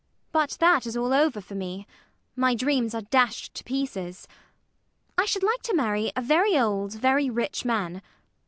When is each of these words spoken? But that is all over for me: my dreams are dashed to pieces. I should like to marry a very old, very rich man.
But 0.31 0.57
that 0.59 0.87
is 0.87 0.97
all 0.97 1.13
over 1.13 1.39
for 1.41 1.53
me: 1.53 1.85
my 2.35 2.55
dreams 2.55 2.95
are 2.95 3.03
dashed 3.03 3.53
to 3.53 3.63
pieces. 3.63 4.27
I 5.15 5.25
should 5.25 5.43
like 5.43 5.61
to 5.61 5.75
marry 5.75 6.11
a 6.15 6.23
very 6.23 6.57
old, 6.57 6.93
very 6.93 7.29
rich 7.29 7.65
man. 7.65 8.01